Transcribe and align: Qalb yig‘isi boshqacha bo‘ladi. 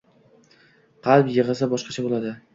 Qalb 1.09 1.31
yig‘isi 1.35 1.71
boshqacha 1.77 2.09
bo‘ladi. 2.09 2.35